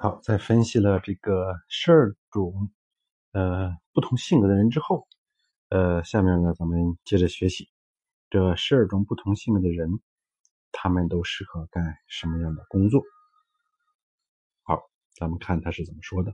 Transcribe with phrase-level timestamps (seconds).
[0.00, 2.70] 好，在分析了这个十二种
[3.32, 5.08] 呃不同性格的人之后，
[5.70, 7.68] 呃，下面呢咱们接着学习
[8.30, 9.90] 这十二种不同性格的人，
[10.70, 13.02] 他们都适合干什么样的工作？
[14.62, 14.80] 好，
[15.16, 16.32] 咱们看他是怎么说的。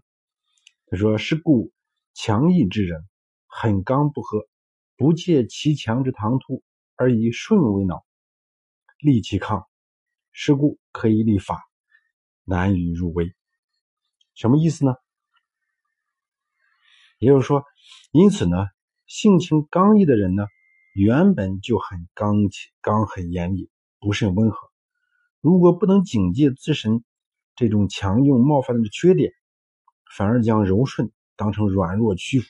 [0.88, 1.72] 他说：“是故
[2.12, 3.08] 强毅之人，
[3.46, 4.46] 很刚不和，
[4.94, 6.62] 不借其强之唐突，
[6.96, 8.04] 而以顺为脑，
[8.98, 9.66] 立其抗。
[10.32, 11.64] 是故可以立法，
[12.44, 13.34] 难于入微。”
[14.34, 14.94] 什么意思呢？
[17.18, 17.64] 也就是说，
[18.10, 18.56] 因此呢，
[19.06, 20.46] 性情刚毅的人呢，
[20.94, 22.36] 原本就很刚
[22.80, 23.70] 刚很严厉，
[24.00, 24.70] 不甚温和。
[25.40, 27.04] 如果不能警戒自身
[27.54, 29.32] 这种强硬冒犯的缺点，
[30.16, 32.48] 反而将柔顺当成软弱屈服，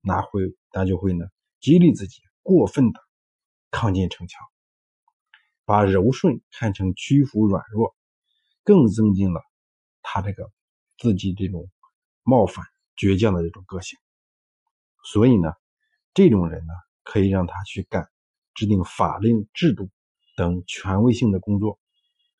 [0.00, 1.26] 那会那就会呢，
[1.60, 3.00] 激励自己过分的
[3.70, 4.42] 抗进逞强，
[5.64, 7.94] 把柔顺看成屈服软弱，
[8.64, 9.40] 更增进了
[10.02, 10.50] 他这个。
[10.96, 11.68] 自己这种
[12.22, 12.64] 冒犯、
[12.96, 13.98] 倔强的这种个性，
[15.04, 15.52] 所以呢，
[16.14, 18.08] 这种人呢，可以让他去干
[18.54, 19.90] 制定法令、制度
[20.36, 21.78] 等权威性的工作，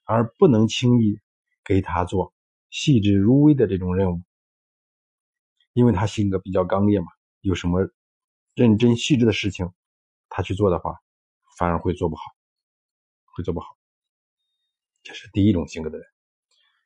[0.04, 1.20] 而不能轻易
[1.64, 2.32] 给他做
[2.70, 4.22] 细致入微的这种任务，
[5.72, 7.06] 因为他性格比较刚烈嘛。
[7.40, 7.90] 有什么
[8.54, 9.70] 认真细致的事情，
[10.28, 10.96] 他去做的话，
[11.58, 12.22] 反而会做不好，
[13.24, 13.76] 会做不好。
[15.02, 16.06] 这是第一种性格的人。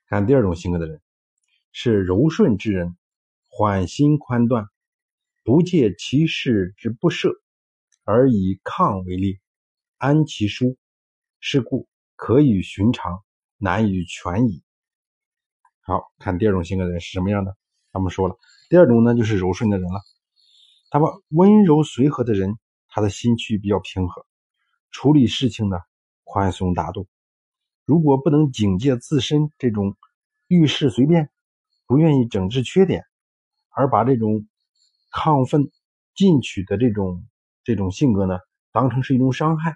[0.07, 1.01] 看第二种性格的人。
[1.81, 2.97] 是柔顺之人，
[3.49, 4.67] 缓心宽断，
[5.45, 7.31] 不借其事之不赦，
[8.03, 9.39] 而以抗为烈，
[9.97, 10.77] 安其疏。
[11.39, 13.23] 是故可与寻常，
[13.59, 14.65] 难与全矣。
[15.79, 17.57] 好看第二种性格的人是什么样的？
[17.93, 18.37] 咱们说了，
[18.69, 20.01] 第二种呢就是柔顺的人了。
[20.91, 24.27] 他们温柔随和的人，他的心区比较平和，
[24.91, 25.77] 处理事情呢
[26.25, 27.07] 宽松大度。
[27.85, 29.97] 如果不能警戒自身这种
[30.49, 31.31] 遇事随便。
[31.89, 33.03] 不愿意整治缺点，
[33.71, 34.47] 而把这种
[35.11, 35.71] 亢奋
[36.15, 37.27] 进取的这种
[37.65, 38.39] 这种性格呢，
[38.73, 39.75] 当成是一种伤害。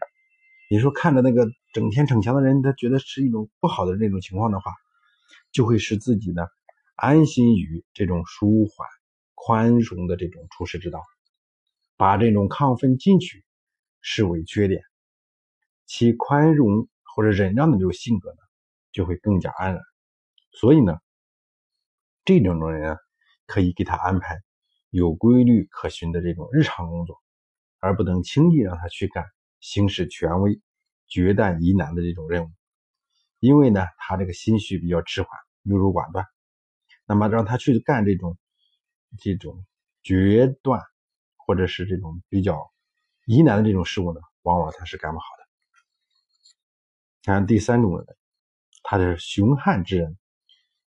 [0.70, 4.72] 你说看着那个整天逞强的人，他觉得是一种不好的那种情况的话，
[5.52, 6.42] 就会使自己呢
[6.96, 8.86] 安心于这种舒缓、
[9.34, 11.02] 宽容的这种处世之道，
[11.96, 13.42] 把这种亢奋进取
[14.02, 14.82] 视为缺点，
[15.86, 18.38] 其宽容或者忍让的这种性格呢，
[18.92, 19.80] 就会更加安然。
[20.50, 20.98] 所以呢。
[22.24, 22.96] 这种种人
[23.46, 24.40] 可以给他安排
[24.90, 27.20] 有规律可循的这种日常工作，
[27.80, 29.24] 而不能轻易让他去干
[29.60, 30.60] 行使权威、
[31.08, 32.50] 决断疑难的这种任务。
[33.40, 35.30] 因为呢，他这个心绪比较迟缓、
[35.62, 36.24] 优柔寡断，
[37.06, 38.38] 那么让他去干这种
[39.18, 39.66] 这种
[40.02, 40.80] 决断
[41.36, 42.72] 或者是这种比较
[43.26, 45.42] 疑难的这种事物呢，往往他是干不好的。
[47.24, 48.06] 看第三种人，
[48.84, 50.16] 他是雄悍之人。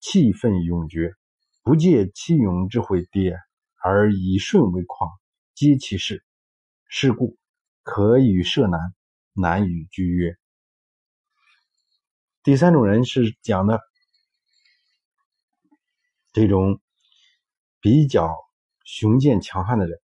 [0.00, 1.14] 气愤勇决，
[1.62, 3.36] 不借其勇之会跌，
[3.82, 5.10] 而以顺为况，
[5.54, 6.24] 皆其事。
[6.88, 7.36] 是故
[7.82, 8.80] 可与涉难，
[9.34, 10.36] 难与居约。
[12.42, 13.80] 第三种人是讲的
[16.32, 16.80] 这种
[17.80, 18.34] 比较
[18.84, 20.00] 雄健强悍的人，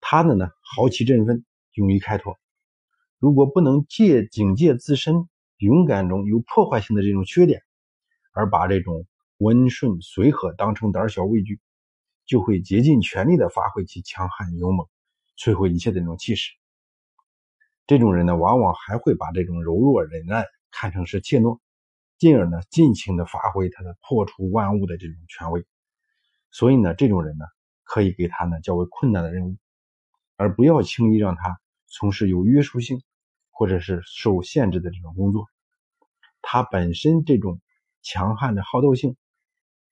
[0.00, 2.38] 他的呢豪气振奋，勇于开拓。
[3.18, 7.62] 如果不能借警戒自身勇敢中有破坏性的这种缺点。
[8.32, 9.06] 而把这种
[9.36, 11.60] 温顺随和当成胆小畏惧，
[12.24, 14.86] 就会竭尽全力的发挥其强悍勇猛，
[15.36, 16.52] 摧毁一切的那种气势。
[17.86, 21.58] 这种人呢，往往还会把这种柔弱忍耐看成是怯懦，
[22.16, 25.66] 进而呢尽情的发挥他的破除万物的这种权威。
[26.50, 27.44] 所以呢，这种人呢，
[27.84, 29.56] 可以给他呢较为困难的任务，
[30.36, 33.02] 而不要轻易让他从事有约束性
[33.50, 35.46] 或者是受限制的这种工作。
[36.40, 37.60] 他本身这种。
[38.02, 39.16] 强悍的好斗性，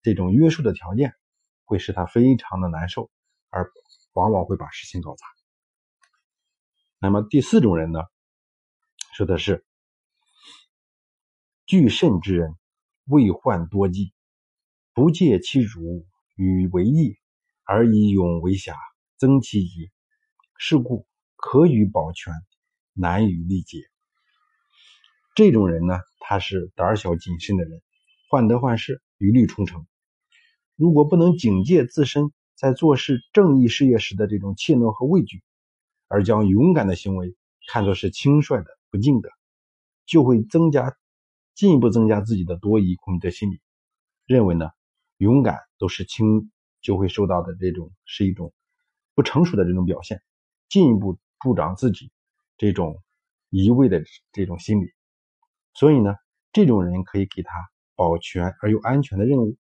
[0.03, 1.15] 这种约束的条件
[1.65, 3.11] 会使他非常的难受，
[3.49, 3.71] 而
[4.13, 5.25] 往往会把事情搞砸。
[6.99, 8.01] 那么第四种人呢，
[9.15, 9.65] 说的是
[11.67, 12.57] 惧慎之人，
[13.05, 14.13] 未患多计，
[14.93, 17.17] 不借其辱与为义，
[17.65, 18.77] 而以勇为侠，
[19.17, 19.91] 增其义。
[20.63, 21.07] 是故
[21.37, 22.35] 可与保全，
[22.93, 23.79] 难与力竭。
[25.35, 27.81] 这种人呢，他是胆小谨慎的人。
[28.31, 29.89] 患得患失，余虑重成。
[30.77, 35.43] 如果不能警戒自身在做事正义事业时的这种怯懦和畏惧，
[36.07, 37.35] 而将勇敢的行为
[37.67, 39.31] 看作是轻率的不敬的，
[40.07, 40.97] 就会增加
[41.57, 43.61] 进一步增加自己的多疑恐惧的心理，
[44.27, 44.71] 认为呢
[45.17, 48.55] 勇敢都是轻，就会受到的这种是一种
[49.17, 50.23] 不成熟的这种表现，
[50.69, 52.13] 进一步助长自己
[52.57, 53.03] 这种
[53.49, 54.93] 一味的这种心理。
[55.75, 56.15] 所以呢，
[56.53, 57.51] 这种人可以给他。
[58.01, 59.59] 保全而又安全的任务，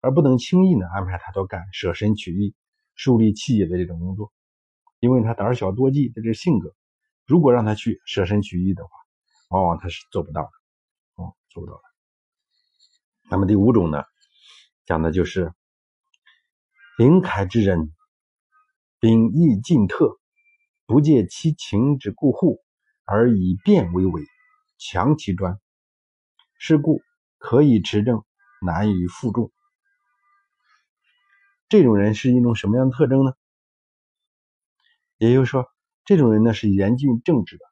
[0.00, 2.54] 而不能轻易呢安排他多干舍身取义、
[2.94, 4.32] 树立气节的这种工作，
[5.00, 6.72] 因为他胆小多计的这性格，
[7.26, 8.90] 如果让他去舍身取义的话，
[9.48, 10.50] 往往他是做不到的，
[11.16, 11.82] 哦，做不到的。
[13.28, 14.04] 那么第五种呢，
[14.86, 15.52] 讲的就是
[16.96, 17.92] 临凯之人，
[19.00, 20.20] 秉义尽特，
[20.86, 22.62] 不借其情之故户，
[23.04, 24.22] 而以变为伪，
[24.78, 25.58] 强其专。
[26.56, 27.02] 是故
[27.40, 28.22] 可以持正，
[28.60, 29.50] 难于负重。
[31.70, 33.32] 这种人是一种什么样的特征呢？
[35.16, 35.66] 也就是说，
[36.04, 37.64] 这种人呢是严峻正直的，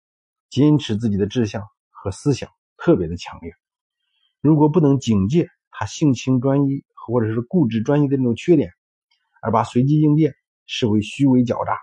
[0.49, 3.53] 坚持自己的志向和思想特别的强烈。
[4.41, 8.73] 如果不能警戒他性情专一或者是固执专一的那种缺点，
[9.43, 11.79] 而把随机应变视为虚伪狡诈，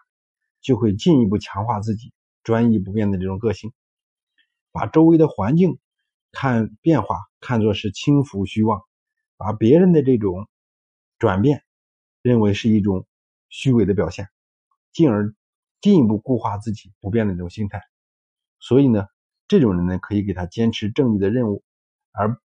[0.60, 2.12] 就会进一步强化自己
[2.44, 3.72] 专一不变的这种个性，
[4.72, 5.78] 把周围的环境
[6.32, 8.82] 看变化看作是轻浮虚妄，
[9.38, 10.48] 把别人的这种
[11.20, 11.64] 转变
[12.24, 13.06] 认为是一种
[13.50, 14.28] 虚伪的表现，
[14.92, 15.36] 进而
[15.80, 17.82] 进一步固化自己不变的那种心态。
[18.60, 19.06] 所以呢，
[19.48, 21.64] 这种人呢可以给他坚持正义的任务，
[22.12, 22.42] 而。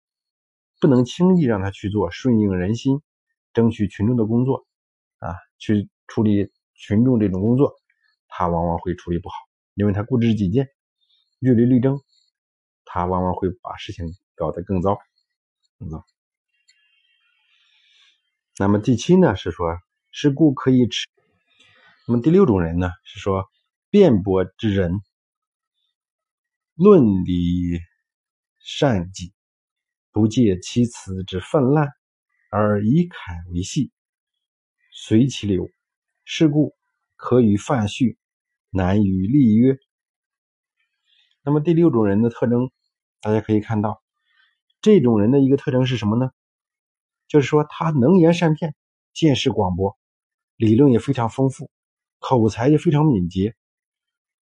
[0.83, 3.03] 不能轻易让他去做顺应人心、
[3.53, 4.67] 争取群众的工作，
[5.19, 7.75] 啊，去处理群众这种工作，
[8.29, 9.35] 他往往会处理不好，
[9.75, 10.71] 因为他固执己见、
[11.41, 12.01] 据理力争，
[12.87, 14.07] 他往往会把事情
[14.41, 14.99] 搞得更糟。
[15.81, 16.03] 嗯，
[18.59, 19.77] 那么第七呢是说，
[20.11, 21.07] 是故可以持。
[22.09, 23.51] 那么第六种人呢是说，
[23.91, 25.03] 辩驳之人，
[26.75, 27.79] 论理
[28.59, 29.35] 善己。
[30.13, 31.89] 不借其词之泛滥，
[32.51, 33.17] 而以楷
[33.53, 33.93] 为戏，
[34.91, 35.69] 随其流。
[36.25, 36.75] 是故
[37.15, 38.19] 可与范序，
[38.71, 39.79] 难与立约。
[41.43, 42.73] 那么第六种人的特征，
[43.21, 44.00] 大家可以看到，
[44.81, 46.31] 这种人的一个特征是什么呢？
[47.29, 48.75] 就是说他能言善辩，
[49.13, 49.97] 见识广博，
[50.57, 51.71] 理论也非常丰富，
[52.19, 53.55] 口才也非常敏捷。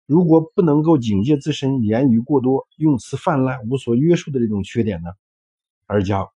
[0.06, 5.10] 如果不能够警戒自身言语过多、用词泛滥、无所约束的这种缺点呢？
[5.86, 6.30] 而将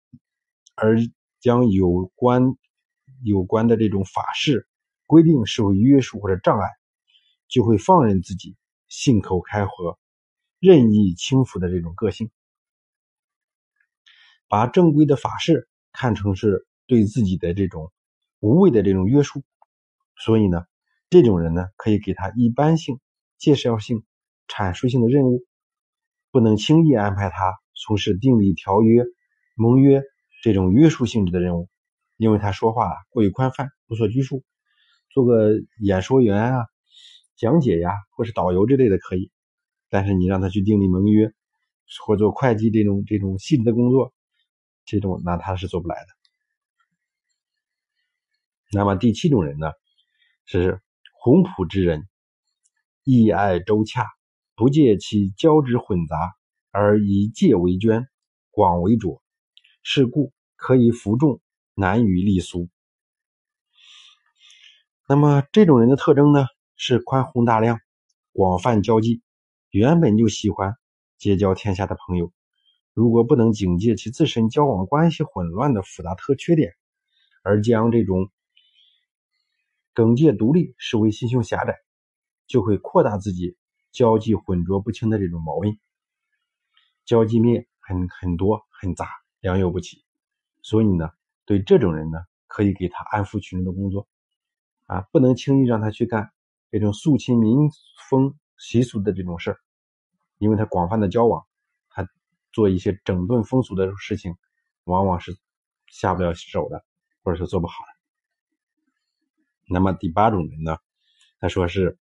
[0.75, 0.99] 而
[1.41, 2.57] 将有关
[3.23, 4.67] 有关的这种法事
[5.07, 6.69] 规定视为约束或者障碍，
[7.49, 8.57] 就会放任自己
[8.89, 9.99] 信口开河、
[10.61, 12.31] 任意轻浮的这种个性，
[14.49, 17.93] 把正规的法事看成是对自己的这种
[18.41, 19.43] 无谓的这种约束。
[20.17, 20.65] 所以呢，
[21.11, 22.99] 这种人呢，可以给他一般性、
[23.39, 24.05] 介绍性、
[24.49, 25.45] 阐述性的任务，
[26.31, 29.05] 不能轻易安排他从事订立条约。
[29.61, 30.05] 盟约
[30.41, 31.69] 这种约束性质的任务，
[32.17, 34.45] 因为他说话过于宽泛，无所拘束，
[35.11, 36.67] 做个演说员啊、
[37.37, 39.33] 讲解呀，或是导游之类的可以。
[39.91, 41.33] 但是你让他去订立盟约，
[42.07, 44.13] 或做会计这种这种细致的工作，
[44.89, 46.07] 这种那他是做不来的。
[48.73, 49.71] 那么第七种人呢，
[50.47, 50.81] 是
[51.13, 52.09] 宏朴之人，
[53.05, 54.07] 意爱周洽，
[54.55, 56.17] 不借其交之混杂，
[56.71, 58.09] 而以介为捐，
[58.51, 59.23] 广为浊。
[59.83, 61.41] 是故可以服众，
[61.75, 62.69] 难于立俗。
[65.07, 66.47] 那么这种人的特征呢，
[66.77, 67.81] 是宽宏大量、
[68.33, 69.23] 广泛交际，
[69.71, 70.77] 原本就喜欢
[71.17, 72.33] 结交天下的朋友。
[72.99, 76.73] 如果不能警戒其自身交往关系混乱的复杂特缺点，
[77.45, 78.29] 而将这种
[79.95, 81.77] 耿介独立视为心胸狭窄，
[82.49, 83.57] 就会扩大自己
[83.93, 85.79] 交际混浊不清的这种毛病。
[87.05, 89.07] 交际面很很多很杂。
[89.39, 90.03] 良莠不齐，
[90.63, 91.11] 所以呢，
[91.45, 92.19] 对这种人呢，
[92.49, 94.09] 可以给他安抚群众的工作，
[94.87, 96.33] 啊，不能轻易让他去干
[96.73, 97.71] 这种肃清民
[98.11, 99.61] 风习俗的这种事儿，
[100.39, 101.47] 因为他广泛的交往，
[102.53, 104.37] 做一些整顿风俗的事情，
[104.85, 105.37] 往往是
[105.87, 106.85] 下不了手的，
[107.23, 107.93] 或者是做不好的。
[109.69, 110.79] 那么第八种人呢，
[111.41, 111.99] 他说是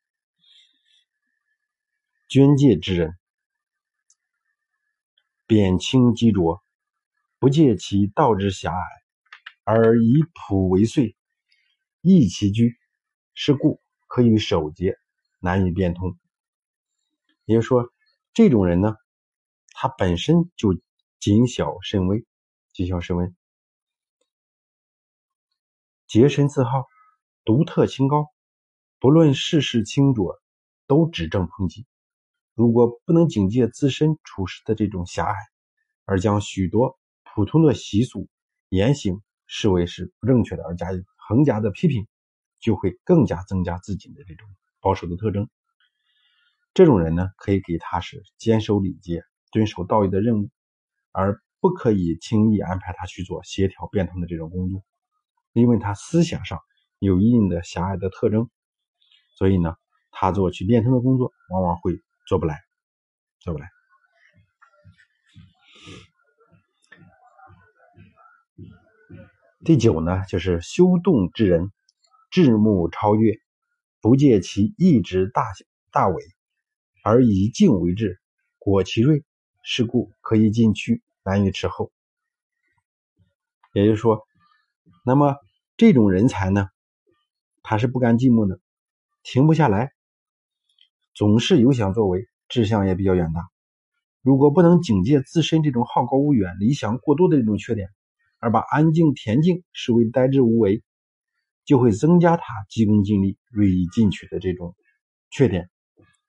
[2.27, 3.17] 捐介之人，
[5.45, 6.63] 贬轻积浊。
[7.39, 8.81] 不借其道之狭隘，
[9.63, 11.15] 而以朴为遂，
[12.01, 12.75] 易其居，
[13.35, 14.97] 是故可以守节，
[15.39, 16.17] 难以变通。
[17.45, 17.93] 也就是说，
[18.33, 18.95] 这种人呢，
[19.79, 20.75] 他本身就
[21.19, 22.25] 谨小慎微，
[22.73, 23.31] 谨小慎微，
[26.07, 26.87] 洁身自好，
[27.45, 28.25] 独特清高，
[28.97, 30.41] 不论世事清浊，
[30.87, 31.85] 都指正抨击。
[32.55, 35.35] 如果不能警戒自身处事的这种狭隘，
[36.05, 36.97] 而将许多。
[37.35, 38.27] 普通的习俗
[38.69, 42.07] 言行视为是不正确的，而加以横加的批评，
[42.59, 45.47] 就会更加增加自己的这种保守的特征。
[46.73, 50.49] 这种人呢，可以给他是坚守礼节、遵守道义的任务，
[51.11, 54.83] 而不可以轻易安排他去做协调变通的这种工作，
[55.53, 56.59] 因为他思想上
[56.99, 58.49] 有一定的狭隘的特征，
[59.35, 59.75] 所以呢，
[60.11, 62.59] 他做去变通的工作往往会做不来，
[63.39, 63.69] 做不来。
[69.65, 71.71] 第九呢，就是修动之人，
[72.29, 73.33] 智目超越，
[73.99, 75.43] 不借其意志大
[75.91, 76.23] 大伟，
[77.03, 78.21] 而以静为志，
[78.59, 79.25] 果其锐，
[79.69, 81.91] 是故可以进去，难于持后。
[83.73, 84.25] 也就是说，
[85.05, 85.35] 那么
[85.75, 86.69] 这种人才呢，
[87.63, 88.61] 他是不甘寂寞的，
[89.23, 89.91] 停不下来，
[91.13, 93.49] 总是有想作为，志向也比较远大。
[94.21, 97.89] 如果不能警戒自身这种好高骛远、理想过多的这种缺点，
[98.39, 100.81] 而把安静恬静视为呆滞无为，
[101.65, 104.77] 就会增加他急功近利、锐意进取的这种
[105.29, 105.69] 缺点，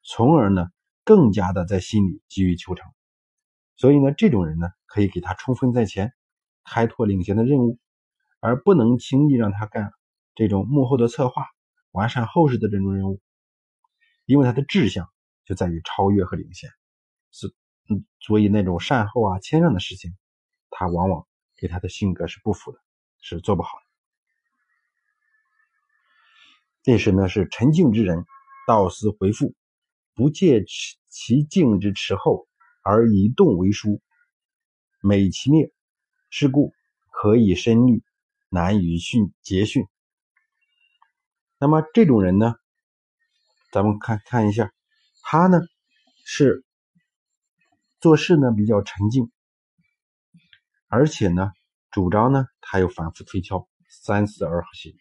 [0.03, 0.67] 从而呢
[1.05, 2.85] 更加的在心里急于求成。
[3.79, 6.13] 所以呢，这种人呢可以给他冲锋在前、
[6.65, 7.79] 开拓领先的任务，
[8.41, 9.91] 而不能轻易让他干
[10.35, 11.47] 这种幕后的策划、
[11.93, 13.21] 完善后事的这种任务，
[14.27, 15.09] 因为他的志向
[15.47, 16.69] 就在于超越和领先，
[17.33, 17.47] 是
[17.89, 20.15] 嗯，所以那种善后啊、谦让的事情，
[20.69, 21.27] 他往往。
[21.61, 22.79] 给他的性格是不符的，
[23.21, 23.85] 是做不好的。
[26.85, 28.25] 这时呢，是沉静之人，
[28.69, 29.57] 道思回复，
[30.15, 30.65] 不借
[31.09, 32.47] 其静之持后，
[32.83, 34.01] 而以动为书，
[35.03, 35.73] 美其灭，
[36.31, 36.73] 是故
[37.11, 38.03] 可以深虑，
[38.49, 39.87] 难以训结训。
[41.59, 42.55] 那么这种人呢，
[43.73, 44.73] 咱们看看一下，
[45.23, 45.61] 他呢
[46.25, 46.65] 是
[48.01, 49.31] 做事呢比较沉静。
[50.87, 51.53] 而且呢，
[51.91, 54.95] 主张呢，他又反复推敲，三思而行。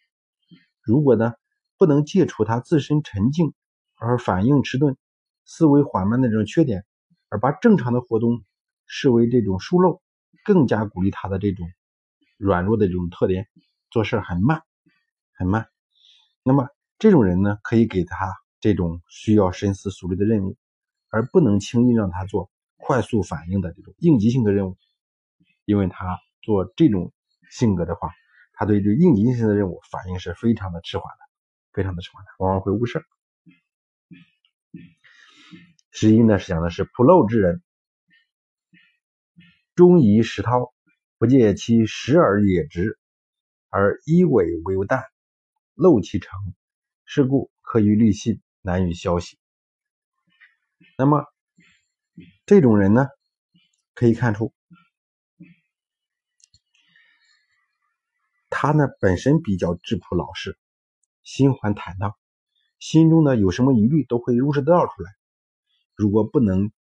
[0.82, 1.34] 如果呢，
[1.78, 3.54] 不能戒除他自身沉静
[3.96, 4.98] 而反应迟钝、
[5.46, 6.86] 思维缓慢的这种缺点，
[7.30, 8.44] 而把正常的活动
[8.86, 10.02] 视为这种疏漏，
[10.46, 11.70] 更加鼓励他的这种
[12.38, 13.48] 软弱的这种特点，
[13.90, 14.62] 做事很慢，
[15.34, 15.68] 很慢。
[16.44, 20.56] 那么这种人呢，可以给他这种需要深思熟虑的任务，
[21.10, 24.78] 而不能轻易让他做快速反应的这种应急性的任务。
[25.66, 27.12] 因为他做这种
[27.52, 28.12] 性格的话，
[28.54, 31.26] 他对这应急性的任务反应是非常的迟缓的，
[31.74, 33.04] 非常的迟缓的，往往会误事。
[36.00, 37.64] 十一呢是讲的是不陋之人，
[39.74, 40.72] 忠仪实涛，
[41.18, 43.00] 不借其实而也直，
[43.70, 45.04] 而一伪为淡，
[45.74, 46.40] 漏其成，
[47.04, 49.40] 是故可于虑信，难于消息。
[51.00, 51.26] 那么
[52.46, 53.08] 这种人呢，
[53.96, 54.54] 可以看出。
[58.52, 60.60] 他呢本身比较质朴老实，
[61.24, 62.14] 心怀坦荡，
[62.78, 65.17] 心中呢有什么疑虑都会如实的道出来。
[65.98, 66.72] 如果不能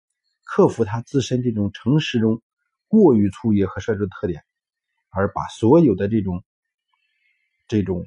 [0.46, 2.42] 克服他自身这种诚实中
[2.88, 4.44] 过于粗野和率直的特点，
[5.10, 6.44] 而把所有的这种
[7.68, 8.06] 这种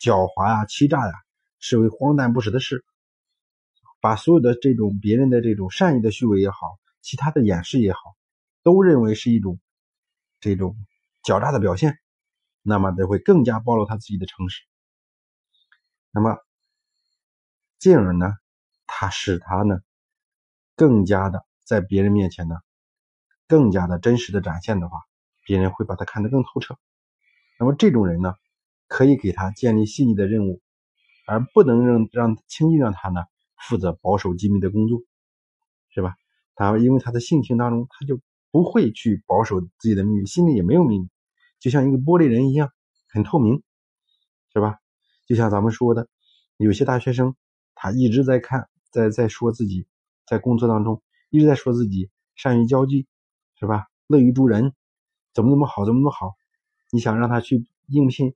[0.00, 1.12] 狡猾呀、欺诈呀
[1.60, 2.84] 视为荒诞不实的事，
[4.00, 8.00] 把所有的这种别人的这种善意的虚伪也好，其他的掩饰也好，
[8.62, 9.60] 都认为是一种
[10.40, 10.76] 这种
[11.22, 11.96] 狡诈的表现。
[12.66, 14.62] 那么就会更加暴露他自己的诚实，
[16.10, 16.38] 那么
[17.78, 18.32] 进而呢，
[18.86, 19.80] 他使他呢
[20.76, 22.56] 更加的在别人面前呢
[23.46, 24.98] 更加的真实的展现的话，
[25.46, 26.76] 别人会把他看得更透彻。
[27.58, 28.34] 那么这种人呢，
[28.88, 30.60] 可以给他建立细腻的任务，
[31.26, 33.22] 而不能让让轻易让他呢
[33.56, 35.02] 负责保守机密的工作，
[35.90, 36.16] 是吧？
[36.54, 41.08] 他因为他的性情当中，他就不会去保守自己的秘密，心里也没有秘密。
[41.60, 42.70] 就像一个玻璃人一样，
[43.08, 43.62] 很透明，
[44.52, 44.78] 是吧？
[45.26, 46.08] 就像咱们说的，
[46.56, 47.36] 有些大学生，
[47.74, 49.86] 他一直在看，在在说自己，
[50.26, 53.06] 在工作当中一直在说自己善于交际，
[53.58, 53.86] 是吧？
[54.06, 54.74] 乐于助人，
[55.32, 56.34] 怎么怎么好，怎么怎么好。
[56.90, 58.34] 你想让他去应聘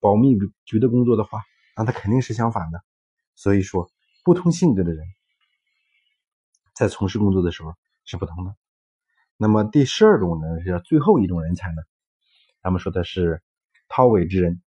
[0.00, 1.42] 保密局的工作的话，
[1.76, 2.82] 那他肯定是相反的。
[3.36, 3.90] 所以说，
[4.24, 5.06] 不同性格的人
[6.74, 8.56] 在从事工作的时候是不同的。
[9.36, 11.82] 那么第十二种呢，是最后一种人才呢？
[12.62, 13.42] 咱们说的是
[13.88, 14.60] 韬伟之人，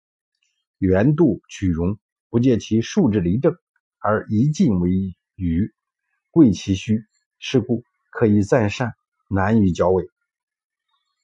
[0.79, 1.99] 圆度取容，
[2.29, 3.57] 不借其数之离正，
[3.99, 5.75] 而一进为愚，
[6.31, 7.05] 贵其虚，
[7.39, 8.95] 是故可以赞善，
[9.29, 10.09] 难于交伪。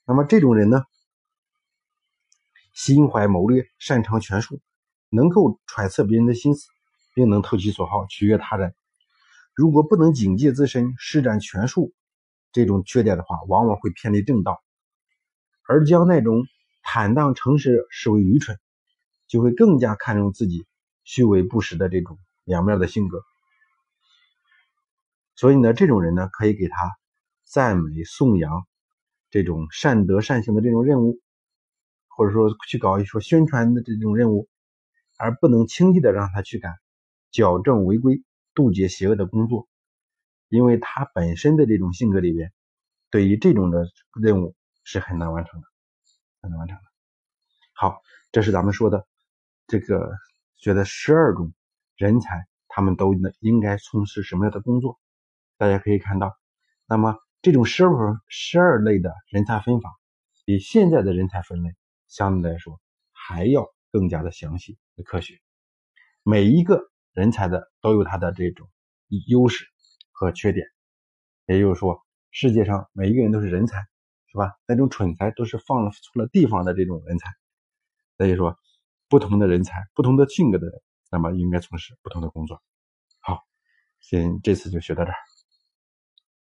[0.05, 0.85] 那么这种人呢，
[2.73, 4.61] 心怀谋略，擅长权术，
[5.11, 6.69] 能够揣测别人的心思，
[7.15, 8.75] 并能投其所好，取悦他人。
[9.55, 11.93] 如果不能警戒自身，施展权术
[12.53, 14.63] 这种缺点的话，往往会偏离正道，
[15.67, 16.47] 而将那种。
[16.89, 18.61] 坦荡诚实视为愚蠢，
[19.27, 20.69] 就会更加看重自己
[21.03, 23.25] 虚伪不实的这种两面的性格。
[25.37, 26.97] 所以呢，这种人呢，可以给他
[27.45, 28.67] 赞美颂扬，
[29.31, 31.21] 这种善德善行的这种任务，
[32.09, 34.49] 或者说去搞一说宣传的这种任务，
[35.19, 36.75] 而不能轻易的让他去干
[37.31, 38.23] 矫正违规、
[38.55, 39.69] 杜绝邪恶的工作，
[40.49, 42.51] 因为他本身的这种性格里边，
[43.11, 43.87] 对于这种的
[44.19, 45.67] 任务是很难完成的，
[46.41, 46.83] 很难完成的。
[47.75, 48.01] 好，
[48.33, 49.07] 这是咱们说的
[49.67, 50.11] 这个
[50.57, 51.53] 觉得十二种
[51.99, 54.99] 人才，他们都应该从事什么样的工作？
[55.59, 56.37] 大家可以看到，
[56.87, 57.91] 那么这种十二
[58.29, 59.91] 十二类的人才分法，
[60.45, 61.71] 比现在的人才分类
[62.09, 62.81] 相对来说
[63.13, 65.35] 还要更加的详细和、科学。
[66.23, 68.69] 每一个人才的都有他的这种
[69.29, 69.65] 优势
[70.13, 70.67] 和缺点，
[71.47, 73.87] 也就是说，世界上每一个人都是人才，
[74.27, 74.53] 是吧？
[74.67, 77.31] 那种蠢材都是放了错了地方的这种人才。
[78.19, 78.59] 所以说，
[79.09, 82.61] 不同的人才、不同的性格的人，那么应该从事不同的工作。
[83.21, 83.41] 好，
[84.01, 85.17] 先这次就学到这儿。